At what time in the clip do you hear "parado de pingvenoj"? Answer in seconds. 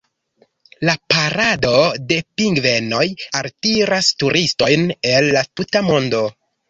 1.13-3.03